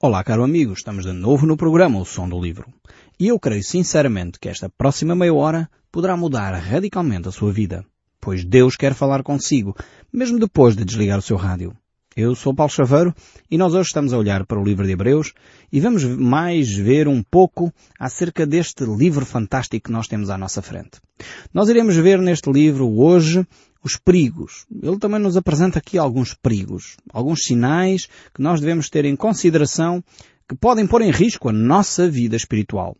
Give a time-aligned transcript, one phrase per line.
[0.00, 2.72] Olá, caro amigo, estamos de novo no programa O Som do Livro.
[3.18, 7.84] E eu creio sinceramente que esta próxima meia hora poderá mudar radicalmente a sua vida,
[8.20, 9.74] pois Deus quer falar consigo,
[10.12, 11.76] mesmo depois de desligar o seu rádio.
[12.16, 13.12] Eu sou Paulo Chaveiro
[13.50, 15.32] e nós hoje estamos a olhar para o livro de Hebreus
[15.72, 20.62] e vamos mais ver um pouco acerca deste livro fantástico que nós temos à nossa
[20.62, 21.00] frente.
[21.52, 23.44] Nós iremos ver neste livro hoje
[23.88, 24.66] os perigos.
[24.82, 30.04] Ele também nos apresenta aqui alguns perigos, alguns sinais que nós devemos ter em consideração
[30.48, 32.96] que podem pôr em risco a nossa vida espiritual.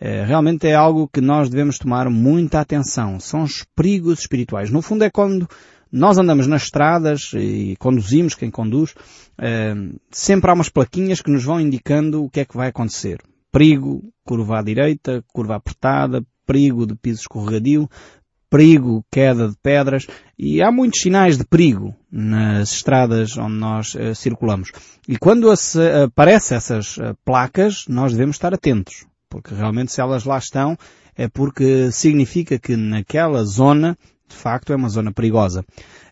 [0.00, 3.20] É, realmente é algo que nós devemos tomar muita atenção.
[3.20, 4.70] São os perigos espirituais.
[4.70, 5.48] No fundo é quando
[5.90, 8.94] nós andamos nas estradas e conduzimos, quem conduz,
[9.38, 9.74] é,
[10.10, 13.20] sempre há umas plaquinhas que nos vão indicando o que é que vai acontecer.
[13.52, 17.88] Perigo, curva à direita, curva apertada, perigo de piso escorregadio,
[18.52, 20.06] perigo, queda de pedras,
[20.38, 24.70] e há muitos sinais de perigo nas estradas onde nós uh, circulamos.
[25.08, 25.50] E quando
[26.04, 30.76] aparecem essas uh, placas, nós devemos estar atentos, porque realmente se elas lá estão,
[31.16, 33.96] é porque significa que naquela zona,
[34.28, 35.64] de facto, é uma zona perigosa.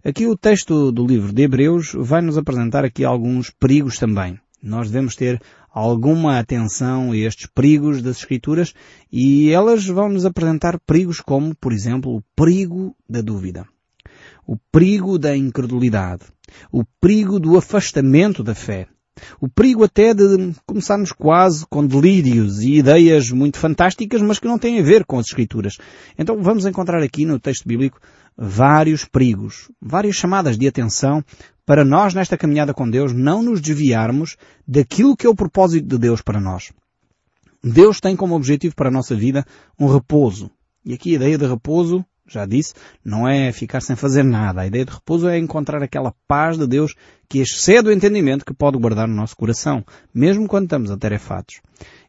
[0.02, 4.40] Aqui o texto do livro de Hebreus vai nos apresentar aqui alguns perigos também.
[4.62, 5.40] Nós devemos ter
[5.72, 8.74] alguma atenção a estes perigos das Escrituras
[9.10, 13.66] e elas vão nos apresentar perigos como, por exemplo, o perigo da dúvida,
[14.46, 16.24] o perigo da incredulidade,
[16.72, 18.88] o perigo do afastamento da fé,
[19.40, 24.58] o perigo até de começarmos quase com delírios e ideias muito fantásticas, mas que não
[24.58, 25.76] têm a ver com as Escrituras.
[26.18, 28.00] Então vamos encontrar aqui no texto bíblico
[28.36, 31.22] vários perigos, várias chamadas de atenção
[31.70, 35.98] para nós nesta caminhada com Deus não nos desviarmos daquilo que é o propósito de
[35.98, 36.72] Deus para nós.
[37.62, 39.46] Deus tem como objetivo para a nossa vida
[39.78, 40.50] um repouso.
[40.84, 44.62] E aqui a ideia de repouso, já disse, não é ficar sem fazer nada.
[44.62, 46.96] A ideia de repouso é encontrar aquela paz de Deus
[47.28, 51.60] que excede o entendimento que pode guardar no nosso coração, mesmo quando estamos atarefados.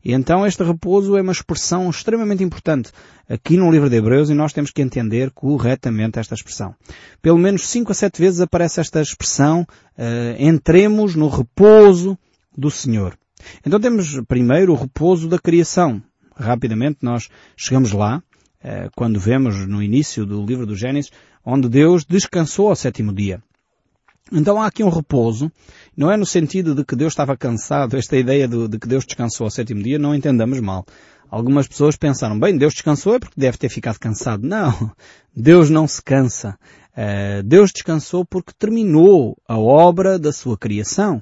[0.03, 2.91] E então este repouso é uma expressão extremamente importante
[3.29, 6.75] aqui no livro de Hebreus e nós temos que entender corretamente esta expressão.
[7.21, 12.17] Pelo menos cinco a sete vezes aparece esta expressão, uh, entremos no repouso
[12.57, 13.15] do Senhor.
[13.65, 16.01] Então temos primeiro o repouso da criação.
[16.35, 18.23] Rapidamente nós chegamos lá,
[18.63, 21.11] uh, quando vemos no início do livro do Gênesis,
[21.45, 23.41] onde Deus descansou ao sétimo dia.
[24.31, 25.51] Então há aqui um repouso,
[25.95, 29.05] não é no sentido de que Deus estava cansado, esta ideia de, de, que Deus
[29.05, 30.85] descansou ao sétimo dia, não entendamos mal.
[31.29, 34.45] Algumas pessoas pensaram, bem, Deus descansou é porque deve ter ficado cansado.
[34.45, 34.91] Não,
[35.35, 36.57] Deus não se cansa.
[36.91, 41.21] Uh, Deus descansou porque terminou a obra da sua criação.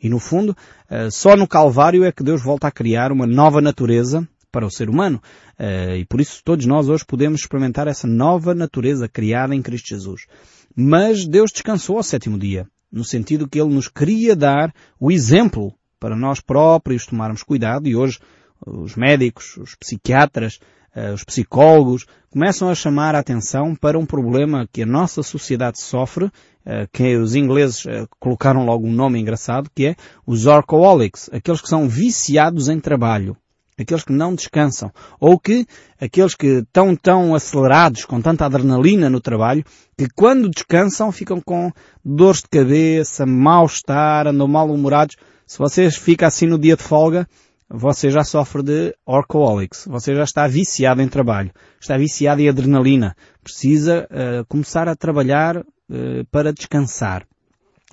[0.00, 0.50] E no fundo,
[0.90, 4.70] uh, só no Calvário é que Deus volta a criar uma nova natureza para o
[4.70, 5.20] ser humano.
[5.58, 9.88] Uh, e por isso todos nós hoje podemos experimentar essa nova natureza criada em Cristo
[9.88, 10.26] Jesus.
[10.74, 15.74] Mas Deus descansou ao sétimo dia, no sentido que Ele nos queria dar o exemplo
[15.98, 17.88] para nós próprios tomarmos cuidado.
[17.88, 18.18] E hoje
[18.66, 20.58] os médicos, os psiquiatras,
[20.94, 25.80] eh, os psicólogos começam a chamar a atenção para um problema que a nossa sociedade
[25.80, 26.30] sofre,
[26.64, 29.96] eh, que os ingleses eh, colocaram logo um nome engraçado, que é
[30.26, 33.36] os workaholics, aqueles que são viciados em trabalho
[33.78, 35.66] aqueles que não descansam, ou que
[36.00, 39.64] aqueles que estão tão acelerados, com tanta adrenalina no trabalho,
[39.96, 41.70] que quando descansam ficam com
[42.04, 45.16] dores de cabeça, mal-estar, andam mal-humorados.
[45.46, 47.26] Se você fica assim no dia de folga,
[47.70, 53.14] você já sofre de alcoholics, você já está viciado em trabalho, está viciado em adrenalina,
[53.42, 57.26] precisa uh, começar a trabalhar uh, para descansar.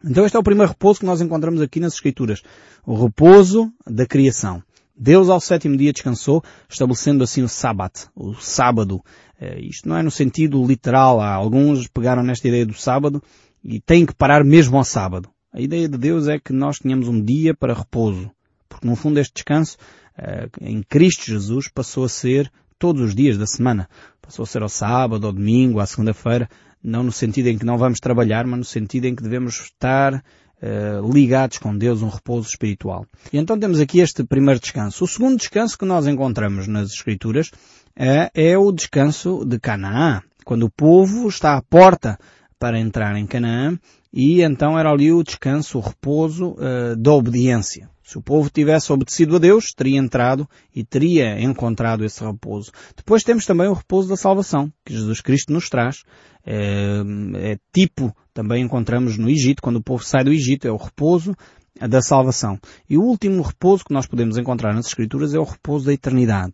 [0.03, 2.41] Então este é o primeiro repouso que nós encontramos aqui nas Escrituras.
[2.85, 4.61] O repouso da criação.
[4.97, 9.01] Deus ao sétimo dia descansou, estabelecendo assim o sábado, o sábado.
[9.39, 13.21] Uh, isto não é no sentido literal, alguns pegaram nesta ideia do sábado
[13.63, 15.29] e têm que parar mesmo ao sábado.
[15.51, 18.31] A ideia de Deus é que nós tenhamos um dia para repouso,
[18.69, 19.77] porque no fundo este descanso
[20.17, 23.89] uh, em Cristo Jesus passou a ser todos os dias da semana.
[24.21, 26.49] Passou a ser ao sábado, ao domingo, à segunda-feira,
[26.81, 30.23] não no sentido em que não vamos trabalhar, mas no sentido em que devemos estar
[30.61, 33.05] eh, ligados com Deus, um repouso espiritual.
[33.31, 35.03] E então temos aqui este primeiro descanso.
[35.03, 37.51] O segundo descanso que nós encontramos nas Escrituras
[37.95, 42.17] é, é o descanso de Canaã, quando o povo está à porta
[42.59, 43.77] para entrar em Canaã
[44.13, 47.89] e então era ali o descanso, o repouso uh, da obediência.
[48.05, 52.71] Se o povo tivesse obedecido a Deus, teria entrado e teria encontrado esse repouso.
[52.95, 56.03] Depois temos também o repouso da salvação, que Jesus Cristo nos traz.
[56.45, 57.01] É,
[57.35, 61.35] é tipo, também encontramos no Egito, quando o povo sai do Egito, é o repouso
[61.79, 62.59] da salvação.
[62.87, 66.53] E o último repouso que nós podemos encontrar nas Escrituras é o repouso da eternidade.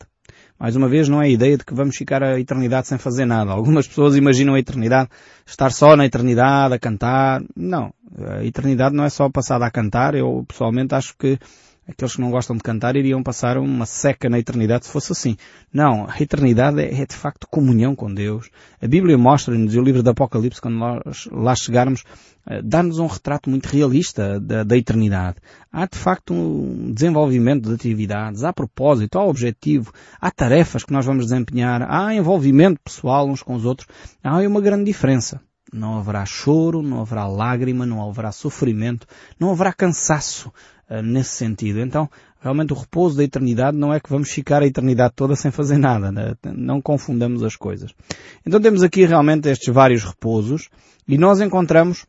[0.62, 3.25] Mais uma vez, não é a ideia de que vamos ficar a eternidade sem fazer
[3.25, 3.52] nada.
[3.52, 5.10] Algumas pessoas imaginam a eternidade
[5.44, 7.42] estar só na eternidade a cantar.
[7.56, 7.92] Não.
[8.28, 10.13] A eternidade não é só passada a cantar.
[10.13, 11.40] Eu pessoalmente acho que
[11.88, 15.36] Aqueles que não gostam de cantar iriam passar uma seca na eternidade se fosse assim.
[15.74, 18.50] Não, a eternidade é, é de facto comunhão com Deus.
[18.80, 22.04] A Bíblia mostra-nos, e o livro do Apocalipse, quando nós lá chegarmos,
[22.45, 25.38] eh, dá-nos um retrato muito realista da, da, eternidade.
[25.72, 31.06] Há de facto um desenvolvimento de atividades, há propósito, há objetivo, há tarefas que nós
[31.06, 33.88] vamos desempenhar, há envolvimento pessoal uns com os outros.
[34.24, 35.42] Há uma grande diferença.
[35.74, 39.07] Não haverá choro, não haverá lágrima, não haverá sofrimento,
[39.39, 40.51] não haverá cansaço
[41.02, 41.80] nesse sentido.
[41.80, 42.10] Então,
[42.42, 45.78] realmente o repouso da eternidade não é que vamos ficar a eternidade toda sem fazer
[45.78, 46.12] nada.
[46.12, 46.34] Né?
[46.56, 47.92] Não confundamos as coisas.
[48.46, 50.70] Então temos aqui realmente estes vários repousos
[51.08, 52.06] e nós encontramos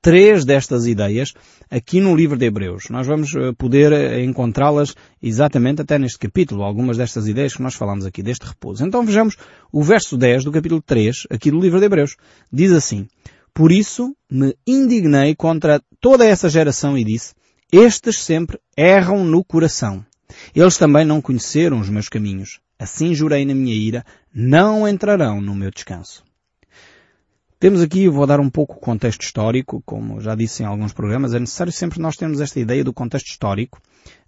[0.00, 1.32] três destas ideias
[1.70, 2.84] aqui no livro de Hebreus.
[2.90, 7.74] Nós vamos eh, poder eh, encontrá-las exatamente até neste capítulo, algumas destas ideias que nós
[7.74, 8.84] falamos aqui, deste repouso.
[8.84, 9.36] Então vejamos
[9.72, 12.16] o verso 10 do capítulo 3, aqui do livro de Hebreus.
[12.52, 13.08] Diz assim,
[13.52, 17.34] Por isso me indignei contra toda essa geração e disse,
[17.72, 20.04] Estes sempre erram no coração.
[20.54, 22.60] Eles também não conheceram os meus caminhos.
[22.78, 26.24] Assim jurei na minha ira, não entrarão no meu descanso.
[27.60, 31.34] Temos aqui, vou dar um pouco o contexto histórico, como já disse em alguns programas,
[31.34, 33.78] é necessário sempre nós termos esta ideia do contexto histórico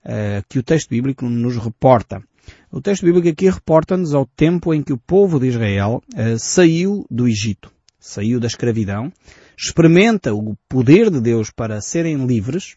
[0.04, 2.22] uh, que o texto bíblico nos reporta.
[2.70, 7.06] O texto bíblico aqui reporta-nos ao tempo em que o povo de Israel uh, saiu
[7.10, 9.10] do Egito, saiu da escravidão,
[9.56, 12.76] experimenta o poder de Deus para serem livres,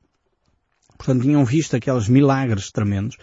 [0.98, 3.16] portanto tinham visto aqueles milagres tremendos,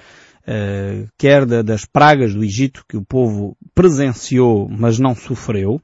[0.42, 5.80] uh, quer das pragas do Egito que o povo presenciou, mas não sofreu,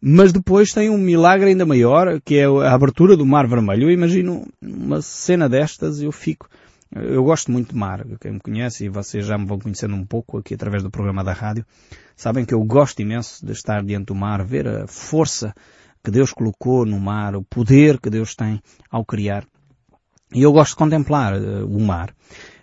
[0.00, 3.84] mas depois tem um milagre ainda maior, que é a abertura do Mar Vermelho.
[3.84, 6.48] Eu imagino uma cena destas e eu fico...
[6.94, 8.06] Eu gosto muito de mar.
[8.20, 11.24] Quem me conhece, e vocês já me vão conhecendo um pouco aqui através do programa
[11.24, 11.66] da rádio,
[12.14, 15.52] sabem que eu gosto imenso de estar diante do mar, ver a força
[16.02, 19.44] que Deus colocou no mar, o poder que Deus tem ao criar.
[20.36, 22.10] E eu gosto de contemplar uh, o mar.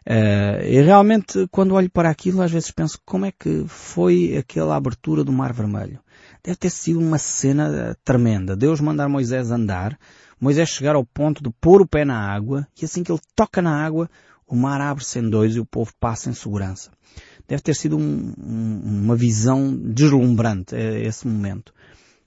[0.06, 4.76] Uh, e realmente, quando olho para aquilo, às vezes penso como é que foi aquela
[4.76, 6.00] abertura do Mar Vermelho.
[6.44, 8.56] Deve ter sido uma cena eh, tremenda.
[8.56, 9.98] Deus mandar Moisés andar,
[10.40, 13.62] Moisés chegar ao ponto de pôr o pé na água, e assim que ele toca
[13.62, 14.10] na água,
[14.46, 16.92] o mar abre-se em dois e o povo passa em segurança.
[17.48, 21.74] Deve ter sido um, um, uma visão deslumbrante esse momento.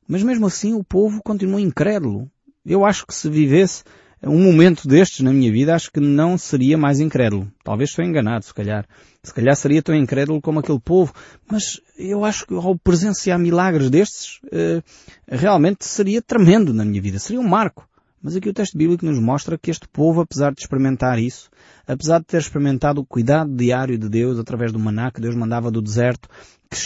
[0.08, 2.28] Mas mesmo assim o povo continua incrédulo.
[2.64, 3.84] Eu acho que se vivesse
[4.28, 7.50] um momento destes na minha vida, acho que não seria mais incrédulo.
[7.62, 8.86] Talvez estou enganado, se calhar.
[9.22, 11.12] Se calhar seria tão incrédulo como aquele povo.
[11.50, 14.82] Mas eu acho que ao presenciar milagres destes, eh,
[15.28, 17.18] realmente seria tremendo na minha vida.
[17.18, 17.88] Seria um marco.
[18.22, 21.48] Mas aqui o texto bíblico nos mostra que este povo, apesar de experimentar isso,
[21.86, 25.70] apesar de ter experimentado o cuidado diário de Deus através do maná que Deus mandava
[25.70, 26.28] do deserto,
[26.68, 26.76] que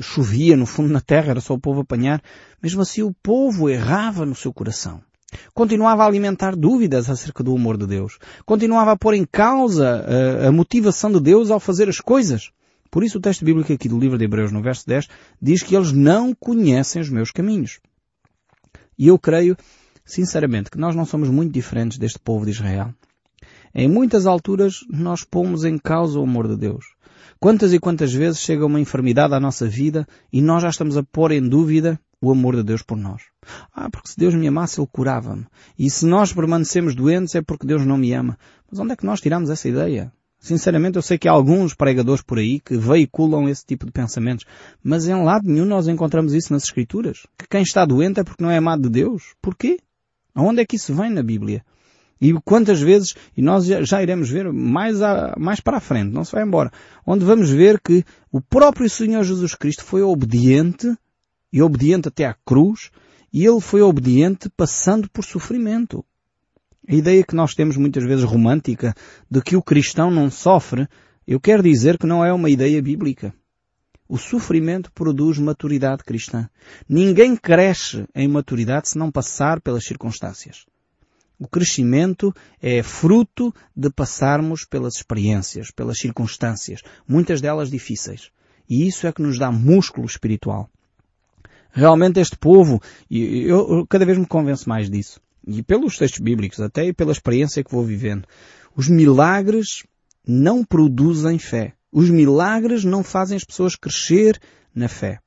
[0.00, 2.22] chovia no fundo na terra, era só o povo apanhar,
[2.62, 5.00] mesmo assim o povo errava no seu coração.
[5.52, 8.18] Continuava a alimentar dúvidas acerca do amor de Deus.
[8.44, 12.50] Continuava a pôr em causa a, eh, a motivação de Deus ao fazer as coisas.
[12.90, 15.08] Por isso o texto bíblico aqui do livro de Hebreus, no verso 10,
[15.40, 17.80] diz que eles não conhecem os meus caminhos.
[18.96, 19.56] E eu creio,
[20.04, 22.94] sinceramente, que nós não somos muito diferentes deste povo de Israel.
[23.74, 26.84] Em muitas alturas nós pomos em causa o amor de Deus.
[27.40, 31.02] Quantas e quantas vezes chega uma enfermidade à nossa vida e nós já estamos a
[31.02, 33.22] pôr em dúvida o amor de Deus por nós.
[33.74, 35.46] Ah, porque se Deus me amasse, Ele curava-me.
[35.78, 38.38] E se nós permanecemos doentes é porque Deus não me ama.
[38.70, 40.12] Mas onde é que nós tiramos essa ideia?
[40.38, 44.44] Sinceramente, eu sei que há alguns pregadores por aí que veiculam esse tipo de pensamentos,
[44.82, 47.26] mas em lado nenhum nós encontramos isso nas Escrituras.
[47.38, 49.34] Que quem está doente é porque não é amado de Deus.
[49.40, 49.78] Porquê?
[50.34, 51.64] Aonde é que isso vem na Bíblia?
[52.20, 56.24] E quantas vezes, e nós já, iremos ver mais, a, mais para a frente, não
[56.24, 56.70] se vai embora,
[57.06, 60.94] onde vamos ver que o próprio Senhor Jesus Cristo foi obediente
[61.54, 62.90] e obediente até à cruz,
[63.32, 66.04] e ele foi obediente passando por sofrimento.
[66.88, 68.92] A ideia que nós temos muitas vezes romântica
[69.30, 70.88] de que o cristão não sofre,
[71.24, 73.32] eu quero dizer que não é uma ideia bíblica.
[74.08, 76.50] O sofrimento produz maturidade cristã.
[76.88, 80.66] Ninguém cresce em maturidade se não passar pelas circunstâncias.
[81.38, 88.32] O crescimento é fruto de passarmos pelas experiências, pelas circunstâncias, muitas delas difíceis.
[88.68, 90.68] E isso é que nos dá músculo espiritual.
[91.76, 96.60] Realmente este povo, e eu cada vez me convenço mais disso, e pelos textos bíblicos
[96.60, 98.28] até e pela experiência que vou vivendo,
[98.76, 99.82] os milagres
[100.26, 101.74] não produzem fé.
[101.90, 104.40] Os milagres não fazem as pessoas crescer
[104.72, 105.18] na fé.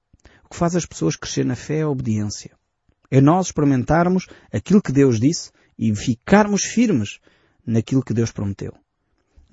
[0.45, 2.51] O que faz as pessoas crescer na fé é a obediência.
[3.11, 7.19] É nós experimentarmos aquilo que Deus disse e ficarmos firmes
[7.65, 8.73] naquilo que Deus prometeu.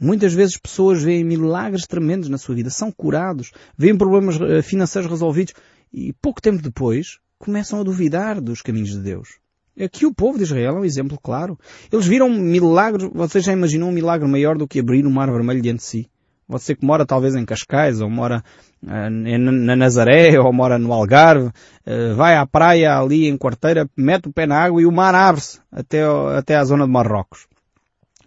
[0.01, 5.55] Muitas vezes pessoas veem milagres tremendos na sua vida, são curados, veem problemas financeiros resolvidos
[5.95, 9.39] e pouco tempo depois começam a duvidar dos caminhos de Deus.
[9.81, 11.59] Aqui o povo de Israel é um exemplo claro.
[11.93, 15.63] Eles viram milagres, você já imaginou um milagre maior do que abrir o mar vermelho
[15.63, 16.11] diante de si?
[16.49, 18.45] Você que mora talvez em Cascais, ou mora
[18.83, 24.29] uh, na Nazaré, ou mora no Algarve, uh, vai à praia ali em quarteira, mete
[24.29, 26.03] o pé na água e o mar abre-se até,
[26.37, 27.47] até à zona de Marrocos.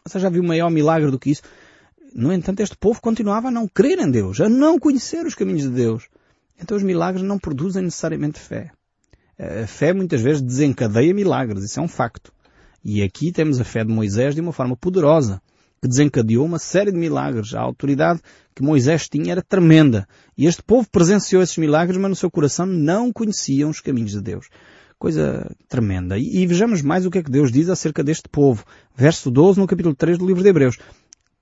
[0.05, 1.43] Você já viu maior milagre do que isso?
[2.15, 5.63] No entanto, este povo continuava a não crer em Deus, a não conhecer os caminhos
[5.63, 6.07] de Deus.
[6.61, 8.71] Então os milagres não produzem necessariamente fé.
[9.39, 12.31] A fé muitas vezes desencadeia milagres, isso é um facto.
[12.83, 15.41] E aqui temos a fé de Moisés de uma forma poderosa,
[15.81, 17.53] que desencadeou uma série de milagres.
[17.53, 18.19] A autoridade
[18.55, 20.07] que Moisés tinha era tremenda.
[20.35, 24.21] E este povo presenciou esses milagres, mas no seu coração não conheciam os caminhos de
[24.21, 24.47] Deus.
[24.97, 26.17] Coisa tremenda.
[26.17, 28.65] E, e vejamos mais o que é que Deus diz acerca deste povo.
[28.95, 30.79] Verso 12 no capítulo 3 do livro de Hebreus.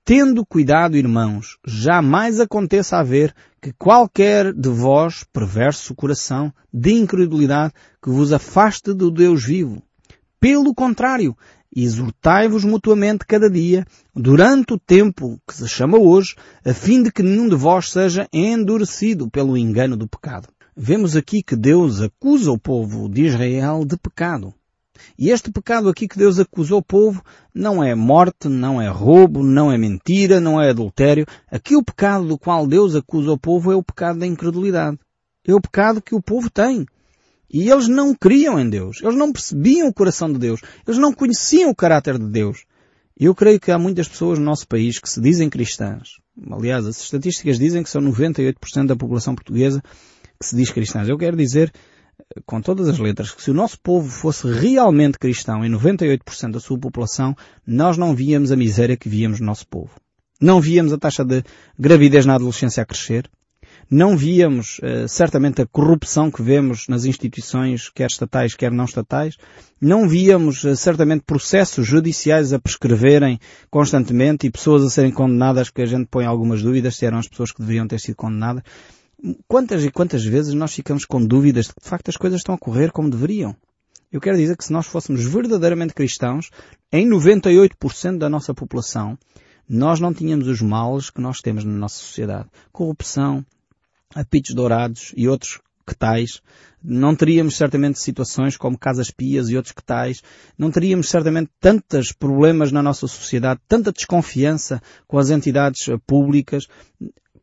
[0.08, 8.08] Tendo cuidado, irmãos, jamais aconteça haver que qualquer de vós, perverso coração, de incredulidade, que
[8.08, 9.82] vos afaste do Deus vivo.
[10.38, 11.36] Pelo contrário,
[11.74, 13.84] exortai-vos mutuamente cada dia,
[14.14, 18.28] durante o tempo que se chama hoje, a fim de que nenhum de vós seja
[18.32, 20.46] endurecido pelo engano do pecado.
[20.76, 24.54] Vemos aqui que Deus acusa o povo de Israel de pecado.
[25.18, 27.22] E este pecado aqui que Deus acusou o povo
[27.54, 31.26] não é morte, não é roubo, não é mentira, não é adultério.
[31.50, 34.98] Aqui o pecado do qual Deus acusa o povo é o pecado da incredulidade.
[35.46, 36.86] É o pecado que o povo tem.
[37.50, 39.00] E eles não criam em Deus.
[39.02, 40.60] Eles não percebiam o coração de Deus.
[40.86, 42.64] Eles não conheciam o caráter de Deus.
[43.18, 46.18] Eu creio que há muitas pessoas no nosso país que se dizem cristãs.
[46.50, 49.82] Aliás, as estatísticas dizem que são 98% da população portuguesa
[50.38, 51.08] que se diz cristãs.
[51.08, 51.72] Eu quero dizer
[52.44, 56.60] com todas as letras, que se o nosso povo fosse realmente cristão em 98% da
[56.60, 59.90] sua população, nós não víamos a miséria que víamos no nosso povo.
[60.40, 61.42] Não víamos a taxa de
[61.78, 63.30] gravidez na adolescência a crescer.
[63.88, 69.36] Não víamos, uh, certamente, a corrupção que vemos nas instituições, quer estatais, quer não estatais.
[69.80, 73.38] Não víamos, uh, certamente, processos judiciais a prescreverem
[73.70, 77.28] constantemente e pessoas a serem condenadas que a gente põe algumas dúvidas se eram as
[77.28, 78.64] pessoas que deveriam ter sido condenadas.
[79.48, 82.54] Quantas e quantas vezes nós ficamos com dúvidas de que de facto as coisas estão
[82.54, 83.56] a correr como deveriam?
[84.12, 86.50] Eu quero dizer que se nós fôssemos verdadeiramente cristãos,
[86.92, 89.18] em 98% da nossa população,
[89.68, 92.48] nós não tínhamos os males que nós temos na nossa sociedade.
[92.70, 93.44] Corrupção,
[94.14, 96.40] apitos dourados e outros que tais.
[96.82, 100.22] Não teríamos certamente situações como casas pias e outros que tais.
[100.56, 106.66] Não teríamos certamente tantos problemas na nossa sociedade, tanta desconfiança com as entidades públicas.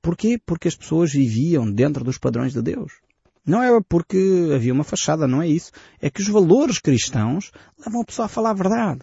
[0.03, 0.37] Porquê?
[0.45, 2.91] Porque as pessoas viviam dentro dos padrões de Deus.
[3.45, 5.71] Não é porque havia uma fachada, não é isso.
[6.01, 9.01] É que os valores cristãos levam a pessoa a falar a verdade.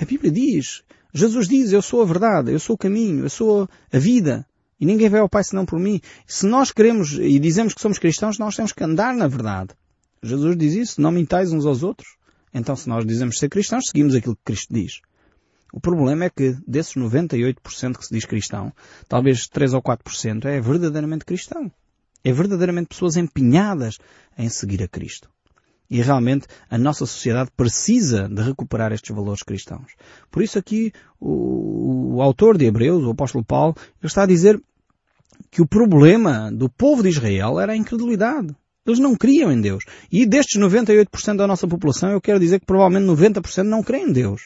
[0.00, 3.68] A Bíblia diz, Jesus diz, eu sou a verdade, eu sou o caminho, eu sou
[3.92, 4.46] a vida.
[4.80, 6.00] E ninguém vai ao Pai senão por mim.
[6.28, 9.74] Se nós queremos e dizemos que somos cristãos, nós temos que andar na verdade.
[10.22, 12.16] Jesus diz isso, não mintais uns aos outros.
[12.54, 15.00] Então se nós dizemos ser cristãos, seguimos aquilo que Cristo diz.
[15.72, 18.72] O problema é que desses 98% que se diz cristão,
[19.08, 21.70] talvez 3 ou 4% é verdadeiramente cristão.
[22.24, 23.98] É verdadeiramente pessoas empenhadas
[24.36, 25.30] em seguir a Cristo.
[25.88, 29.92] E realmente a nossa sociedade precisa de recuperar estes valores cristãos.
[30.30, 34.60] Por isso aqui o, o autor de Hebreus, o apóstolo Paulo, ele está a dizer
[35.50, 38.54] que o problema do povo de Israel era a incredulidade.
[38.86, 39.84] Eles não criam em Deus.
[40.10, 44.12] E destes 98% da nossa população, eu quero dizer que provavelmente 90% não creem em
[44.12, 44.42] Deus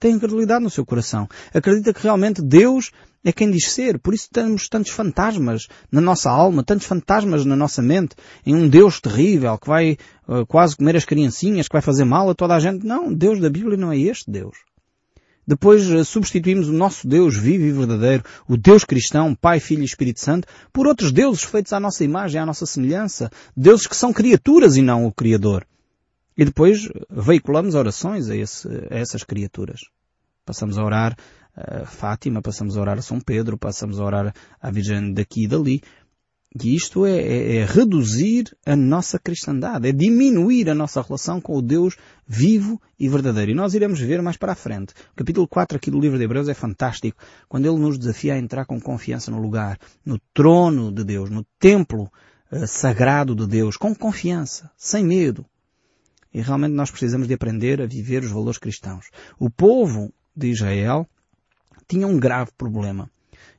[0.00, 1.28] tem incredulidade no seu coração.
[1.52, 2.90] Acredita que realmente Deus
[3.22, 3.98] é quem diz ser.
[3.98, 8.66] Por isso temos tantos fantasmas na nossa alma, tantos fantasmas na nossa mente, em um
[8.66, 12.54] Deus terrível que vai uh, quase comer as criancinhas, que vai fazer mal a toda
[12.54, 12.84] a gente.
[12.84, 14.56] Não, Deus da Bíblia não é este Deus.
[15.46, 19.84] Depois uh, substituímos o nosso Deus vivo e verdadeiro, o Deus cristão, Pai, Filho e
[19.84, 23.30] Espírito Santo, por outros deuses feitos à nossa imagem, à nossa semelhança.
[23.54, 25.66] Deuses que são criaturas e não o Criador.
[26.40, 29.80] E depois veiculamos orações a, esse, a essas criaturas.
[30.42, 31.14] Passamos a orar
[31.54, 35.46] a Fátima, passamos a orar a São Pedro, passamos a orar à Virgem daqui e
[35.46, 35.82] dali.
[36.58, 41.58] E isto é, é, é, reduzir a nossa cristandade, é diminuir a nossa relação com
[41.58, 41.94] o Deus
[42.26, 43.50] vivo e verdadeiro.
[43.50, 44.94] E nós iremos ver mais para a frente.
[45.12, 48.38] O capítulo 4 aqui do livro de Hebreus é fantástico, quando ele nos desafia a
[48.38, 52.10] entrar com confiança no lugar, no trono de Deus, no templo
[52.50, 55.44] uh, sagrado de Deus, com confiança, sem medo,
[56.32, 59.06] e realmente nós precisamos de aprender a viver os valores cristãos.
[59.38, 61.08] O povo de Israel
[61.88, 63.10] tinha um grave problema.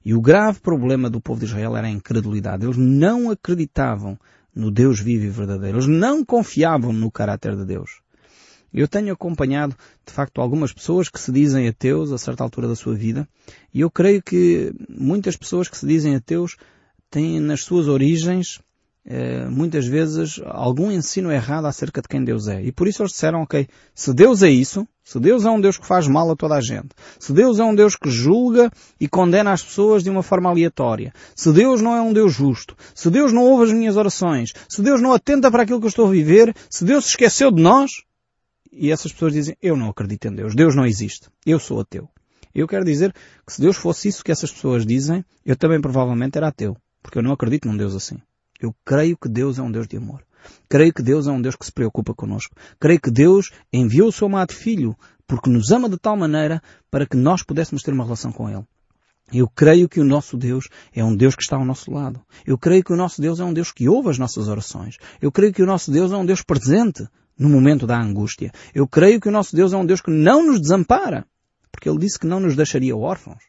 [0.03, 2.65] E o grave problema do povo de Israel era a incredulidade.
[2.65, 4.17] Eles não acreditavam
[4.55, 5.77] no Deus vivo e verdadeiro.
[5.77, 8.01] Eles não confiavam no caráter de Deus.
[8.73, 9.75] Eu tenho acompanhado,
[10.05, 13.27] de facto, algumas pessoas que se dizem ateus a certa altura da sua vida,
[13.73, 16.55] e eu creio que muitas pessoas que se dizem ateus
[17.09, 18.61] têm nas suas origens
[19.49, 22.61] muitas vezes algum ensino errado acerca de quem Deus é.
[22.61, 25.77] E por isso eles disseram, ok, se Deus é isso, se Deus é um Deus
[25.77, 26.89] que faz mal a toda a gente,
[27.19, 31.11] se Deus é um Deus que julga e condena as pessoas de uma forma aleatória,
[31.35, 34.81] se Deus não é um Deus justo, se Deus não ouve as minhas orações, se
[34.81, 37.61] Deus não atenta para aquilo que eu estou a viver, se Deus se esqueceu de
[37.61, 37.91] nós,
[38.71, 42.07] e essas pessoas dizem, eu não acredito em Deus, Deus não existe, eu sou ateu.
[42.53, 43.13] Eu quero dizer
[43.45, 47.17] que se Deus fosse isso que essas pessoas dizem, eu também provavelmente era ateu, porque
[47.17, 48.17] eu não acredito num Deus assim.
[48.61, 50.23] Eu creio que Deus é um Deus de amor.
[50.69, 52.55] Creio que Deus é um Deus que se preocupa connosco.
[52.79, 54.95] Creio que Deus enviou o seu amado Filho
[55.27, 58.65] porque nos ama de tal maneira para que nós pudéssemos ter uma relação com Ele.
[59.33, 62.21] Eu creio que o nosso Deus é um Deus que está ao nosso lado.
[62.45, 64.97] Eu creio que o nosso Deus é um Deus que ouve as nossas orações.
[65.21, 67.07] Eu creio que o nosso Deus é um Deus presente
[67.39, 68.51] no momento da angústia.
[68.75, 71.25] Eu creio que o nosso Deus é um Deus que não nos desampara,
[71.71, 73.41] porque Ele disse que não nos deixaria órfãos.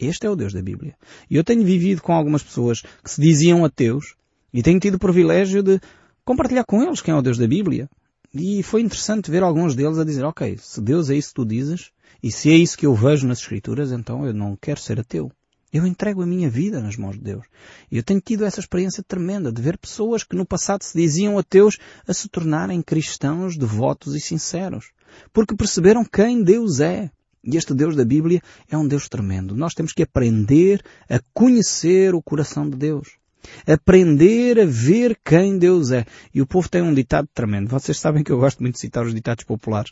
[0.00, 0.96] Este é o Deus da Bíblia.
[1.30, 4.17] E eu tenho vivido com algumas pessoas que se diziam ateus
[4.52, 5.80] e tenho tido o privilégio de
[6.24, 7.88] compartilhar com eles quem é o Deus da Bíblia.
[8.32, 11.44] E foi interessante ver alguns deles a dizer, ok, se Deus é isso que tu
[11.46, 11.90] dizes,
[12.22, 15.30] e se é isso que eu vejo nas Escrituras, então eu não quero ser ateu.
[15.72, 17.46] Eu entrego a minha vida nas mãos de Deus.
[17.90, 21.38] E eu tenho tido essa experiência tremenda de ver pessoas que no passado se diziam
[21.38, 24.92] ateus a se tornarem cristãos devotos e sinceros.
[25.32, 27.10] Porque perceberam quem Deus é.
[27.44, 29.54] E este Deus da Bíblia é um Deus tremendo.
[29.54, 33.18] Nós temos que aprender a conhecer o coração de Deus.
[33.66, 36.04] Aprender a ver quem Deus é.
[36.34, 37.68] E o povo tem um ditado tremendo.
[37.68, 39.90] Vocês sabem que eu gosto muito de citar os ditados populares,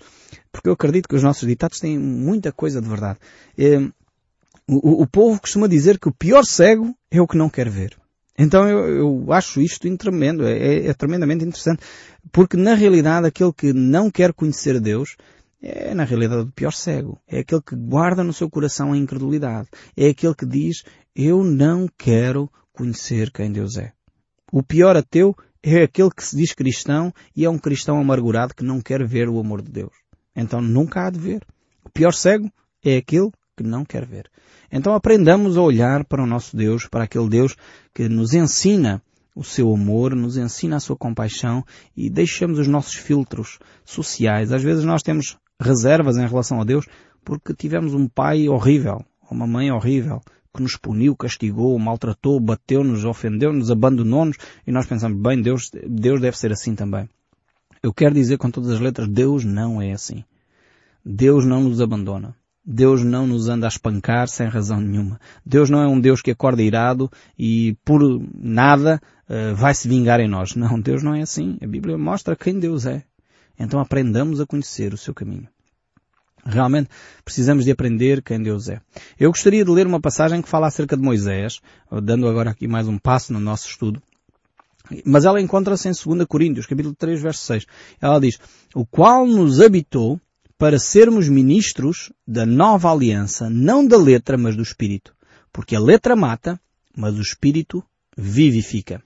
[0.51, 3.19] porque eu acredito que os nossos ditados têm muita coisa de verdade.
[3.57, 3.79] É,
[4.69, 7.97] o, o, povo costuma dizer que o pior cego é o que não quer ver.
[8.39, 11.83] Então eu, eu acho isto tremendo, é, é, é tremendamente interessante,
[12.31, 15.17] porque na realidade aquele que não quer conhecer Deus
[15.63, 17.19] é na realidade o pior cego.
[17.27, 19.69] É aquele que guarda no seu coração a incredulidade.
[19.97, 20.85] É aquele que diz,
[21.15, 23.93] eu não quero conhecer quem Deus é.
[24.53, 28.63] O pior ateu é aquele que se diz cristão e é um cristão amargurado que
[28.63, 29.93] não quer ver o amor de Deus.
[30.35, 31.45] Então nunca há de ver.
[31.85, 32.51] O pior cego
[32.85, 34.31] é aquele que não quer ver.
[34.71, 37.57] Então aprendamos a olhar para o nosso Deus, para aquele Deus
[37.95, 39.03] que nos ensina
[39.35, 41.65] o seu amor, nos ensina a sua compaixão
[41.97, 44.53] e deixemos os nossos filtros sociais.
[44.53, 46.87] Às vezes nós temos reservas em relação a Deus
[47.25, 50.21] porque tivemos um pai horrível, uma mãe horrível,
[50.57, 56.37] que nos puniu, castigou, maltratou, bateu-nos, ofendeu-nos, abandonou-nos e nós pensamos, bem, Deus, Deus deve
[56.37, 57.09] ser assim também.
[57.83, 60.25] Eu quero dizer com todas as letras, Deus não é assim.
[61.05, 62.35] Deus não nos abandona.
[62.65, 65.21] Deus não nos anda a espancar sem razão nenhuma.
[65.45, 68.01] Deus não é um Deus que acorda irado e por
[68.35, 70.57] nada uh, vai se vingar em nós.
[70.57, 71.59] Não, Deus não é assim.
[71.63, 73.05] A Bíblia mostra quem Deus é.
[73.57, 75.49] Então aprendamos a conhecer o seu caminho.
[76.47, 76.89] Realmente
[77.25, 78.81] precisamos de aprender quem Deus é.
[79.19, 81.61] Eu gostaria de ler uma passagem que fala acerca de Moisés,
[82.03, 84.01] dando agora aqui mais um passo no nosso estudo.
[85.05, 87.67] Mas ela encontra-se em 2 Coríntios, capítulo 3, verso 6.
[88.01, 88.39] Ela diz,
[88.75, 90.21] o qual nos habitou
[90.57, 95.13] para sermos ministros da nova aliança, não da letra, mas do Espírito.
[95.53, 96.61] Porque a letra mata,
[96.97, 97.83] mas o Espírito
[98.17, 99.03] vivifica.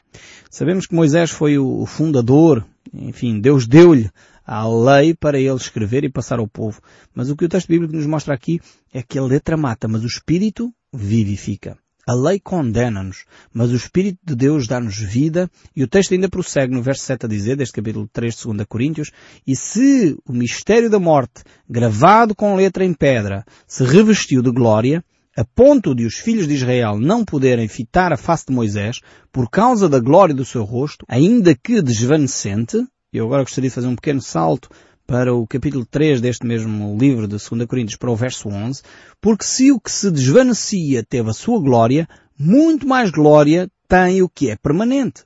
[0.51, 4.11] Sabemos que Moisés foi o fundador, enfim, Deus deu-lhe
[4.53, 6.81] a lei para ele escrever e passar ao povo.
[7.15, 8.59] Mas o que o texto bíblico nos mostra aqui
[8.93, 11.79] é que a letra mata, mas o Espírito vivifica.
[12.05, 16.75] A lei condena-nos, mas o Espírito de Deus dá-nos vida, e o texto ainda prossegue
[16.75, 19.13] no verso 7 a dizer, deste capítulo 3 de 2 Coríntios,
[19.47, 25.05] e se o mistério da morte, gravado com letra em pedra, se revestiu de glória,
[25.37, 28.99] a ponto de os filhos de Israel não poderem fitar a face de Moisés,
[29.31, 32.85] por causa da glória do seu rosto, ainda que desvanecente,
[33.19, 34.71] eu agora gostaria de fazer um pequeno salto
[35.07, 38.83] para o capítulo 3 deste mesmo livro de 2 Coríntios para o verso 11,
[39.21, 44.29] porque se o que se desvanecia teve a sua glória, muito mais glória tem o
[44.29, 45.25] que é permanente.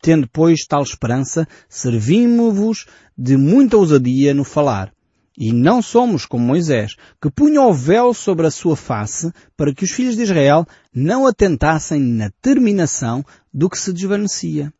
[0.00, 2.86] Tendo, pois, tal esperança, servimos-vos
[3.18, 4.92] de muita ousadia no falar.
[5.36, 9.82] E não somos como Moisés, que punha o véu sobre a sua face para que
[9.82, 14.72] os filhos de Israel não atentassem na terminação do que se desvanecia.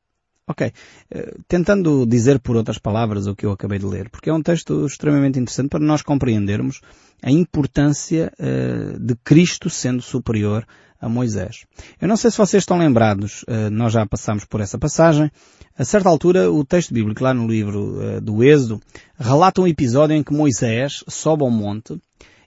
[0.46, 0.66] Ok.
[0.66, 4.42] Uh, tentando dizer por outras palavras o que eu acabei de ler, porque é um
[4.42, 6.80] texto extremamente interessante para nós compreendermos
[7.22, 10.66] a importância uh, de Cristo sendo superior
[11.00, 11.64] a Moisés.
[12.00, 15.30] Eu não sei se vocês estão lembrados, uh, nós já passamos por essa passagem.
[15.78, 18.80] A certa altura, o texto bíblico lá no livro do Êxodo
[19.18, 21.98] relata um episódio em que Moisés sobe ao monte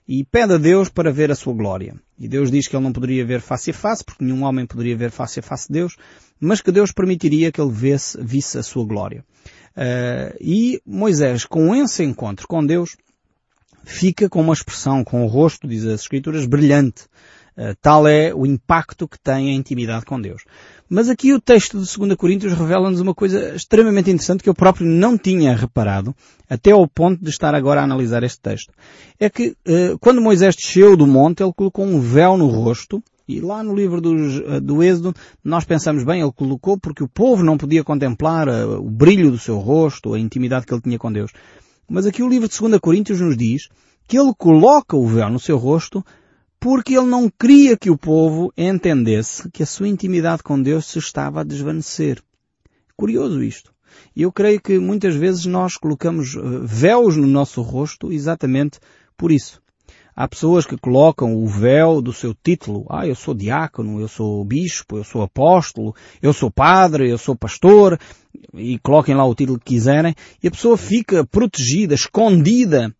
[0.08, 1.94] e pede a Deus para ver a sua glória.
[2.18, 4.96] E Deus diz que ele não poderia ver face a face, porque nenhum homem poderia
[4.96, 5.96] ver face a face de Deus,
[6.40, 9.22] mas que Deus permitiria que ele visse, visse a sua glória.
[9.76, 12.96] Uh, e Moisés, com esse encontro com Deus,
[13.84, 17.04] fica com uma expressão, com o rosto, diz as Escrituras, brilhante.
[17.58, 20.44] Uh, tal é o impacto que tem a intimidade com Deus.
[20.88, 24.86] Mas aqui o texto de 2 Coríntios revela-nos uma coisa extremamente interessante que eu próprio
[24.86, 26.14] não tinha reparado,
[26.48, 28.72] até ao ponto de estar agora a analisar este texto.
[29.18, 33.40] É que uh, quando Moisés desceu do monte, ele colocou um véu no rosto, e
[33.40, 37.42] lá no livro dos, uh, do Êxodo, nós pensamos bem, ele colocou porque o povo
[37.42, 41.32] não podia contemplar o brilho do seu rosto, a intimidade que ele tinha com Deus.
[41.90, 43.68] Mas aqui o livro de 2 Coríntios nos diz
[44.06, 46.04] que ele coloca o véu no seu rosto
[46.60, 50.98] porque ele não queria que o povo entendesse que a sua intimidade com Deus se
[50.98, 52.20] estava a desvanecer.
[52.96, 53.72] Curioso isto.
[54.14, 58.78] E eu creio que muitas vezes nós colocamos eh, véus no nosso rosto exatamente
[59.16, 59.62] por isso.
[60.14, 62.84] Há pessoas que colocam o véu do seu título.
[62.90, 67.36] Ah, eu sou diácono, eu sou bispo, eu sou apóstolo, eu sou padre, eu sou
[67.36, 67.96] pastor,
[68.52, 72.92] e coloquem lá o título que quiserem, e a pessoa fica protegida, escondida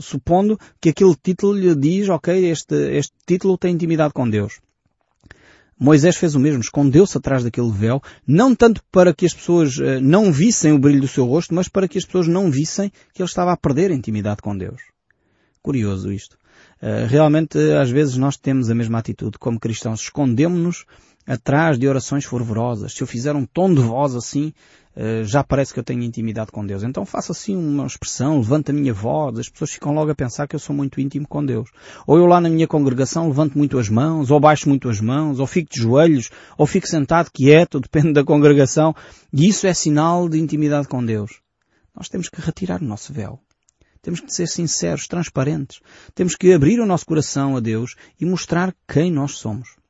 [0.00, 4.60] supondo que aquele título lhe diz, ok, este, este título tem intimidade com Deus.
[5.78, 10.00] Moisés fez o mesmo, escondeu-se atrás daquele véu, não tanto para que as pessoas uh,
[10.00, 13.20] não vissem o brilho do seu rosto, mas para que as pessoas não vissem que
[13.20, 14.80] ele estava a perder a intimidade com Deus.
[15.60, 16.38] Curioso isto.
[16.80, 19.38] Uh, realmente, às vezes nós temos a mesma atitude.
[19.38, 20.84] Como cristãos, escondemos-nos
[21.26, 22.92] atrás de orações fervorosas.
[22.92, 24.52] Se eu fizer um tom de voz assim,
[24.94, 26.82] eh, já parece que eu tenho intimidade com Deus.
[26.82, 30.46] Então faço assim uma expressão, levanto a minha voz, as pessoas ficam logo a pensar
[30.46, 31.70] que eu sou muito íntimo com Deus.
[32.06, 35.40] Ou eu lá na minha congregação levanto muito as mãos, ou baixo muito as mãos,
[35.40, 38.94] ou fico de joelhos, ou fico sentado quieto, depende da congregação.
[39.32, 41.40] E isso é sinal de intimidade com Deus.
[41.94, 43.40] Nós temos que retirar o nosso véu.
[44.02, 45.80] Temos que ser sinceros, transparentes.
[46.14, 49.81] Temos que abrir o nosso coração a Deus e mostrar quem nós somos.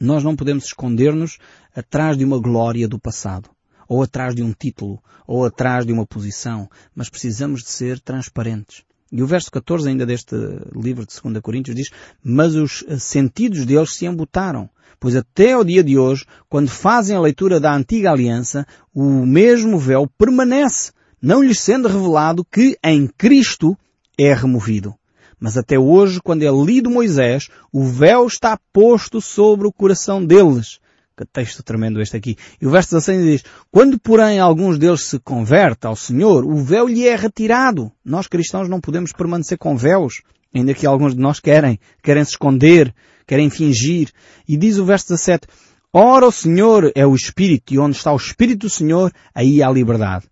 [0.00, 1.38] Nós não podemos esconder-nos
[1.74, 3.50] atrás de uma glória do passado,
[3.88, 8.84] ou atrás de um título, ou atrás de uma posição, mas precisamos de ser transparentes.
[9.10, 10.36] E o verso 14 ainda deste
[10.74, 11.90] livro de 2 Coríntios diz,
[12.22, 14.68] mas os sentidos deles se embutaram,
[15.00, 19.78] pois até ao dia de hoje, quando fazem a leitura da antiga aliança, o mesmo
[19.78, 23.76] véu permanece, não lhes sendo revelado que em Cristo
[24.18, 24.94] é removido.
[25.40, 30.80] Mas até hoje, quando é lido Moisés, o véu está posto sobre o coração deles.
[31.16, 32.36] Que texto tremendo este aqui.
[32.60, 36.86] E o verso 16 diz, quando porém alguns deles se convertem ao Senhor, o véu
[36.86, 37.90] lhe é retirado.
[38.04, 40.22] Nós cristãos não podemos permanecer com véus,
[40.54, 42.94] ainda que alguns de nós querem, querem se esconder,
[43.26, 44.10] querem fingir.
[44.46, 45.48] E diz o verso 17,
[45.92, 49.70] Ora o Senhor é o Espírito, e onde está o Espírito do Senhor, aí há
[49.70, 50.26] liberdade.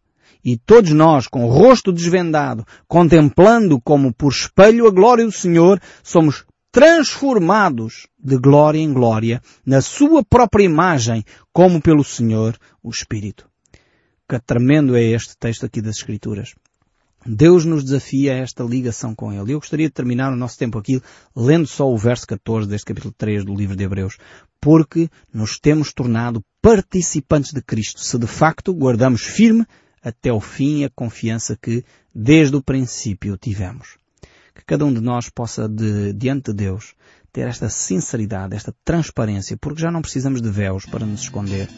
[0.47, 5.83] E todos nós, com o rosto desvendado, contemplando como por espelho a glória do Senhor,
[6.05, 13.51] somos transformados de glória em glória na sua própria imagem, como pelo Senhor, o Espírito.
[14.29, 16.55] Que tremendo é este texto aqui das Escrituras.
[17.27, 19.53] Deus nos desafia a esta ligação com Ele.
[19.53, 21.03] Eu gostaria de terminar o nosso tempo aqui
[21.35, 24.17] lendo só o verso 14 deste capítulo 3 do livro de Hebreus.
[24.61, 29.67] Porque nos temos tornado participantes de Cristo, se de facto guardamos firme
[30.07, 33.99] até o fim a confiança que desde o princípio tivemos.
[34.55, 36.95] Que cada um de nós possa, de, diante de Deus,
[37.33, 41.69] ter esta sinceridade, esta transparência, porque já não precisamos de véus para nos esconder,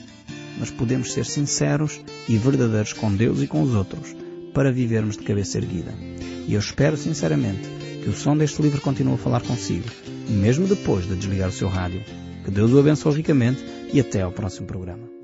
[0.59, 4.15] mas podemos ser sinceros e verdadeiros com Deus e com os outros,
[4.53, 5.93] para vivermos de cabeça erguida.
[6.47, 7.67] E eu espero sinceramente
[8.05, 9.89] que o som deste livro continue a falar consigo,
[10.29, 12.05] mesmo depois de desligar o seu rádio.
[12.45, 15.09] Que Deus o abençoe ricamente e até ao próximo programa.